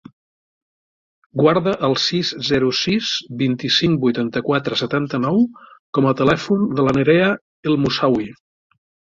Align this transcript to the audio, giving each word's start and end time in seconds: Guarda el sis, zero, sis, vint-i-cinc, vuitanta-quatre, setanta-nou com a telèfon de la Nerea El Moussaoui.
Guarda 1.41 1.73
el 1.87 1.93
sis, 2.03 2.31
zero, 2.47 2.71
sis, 2.79 3.11
vint-i-cinc, 3.41 3.99
vuitanta-quatre, 4.05 4.81
setanta-nou 4.83 5.41
com 5.99 6.09
a 6.09 6.17
telèfon 6.23 6.67
de 6.81 6.87
la 6.89 6.99
Nerea 7.01 7.31
El 7.73 7.79
Moussaoui. 7.85 8.31